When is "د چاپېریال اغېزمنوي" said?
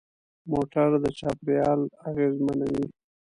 1.03-2.85